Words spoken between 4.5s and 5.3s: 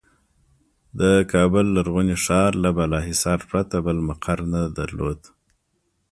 نه درلود.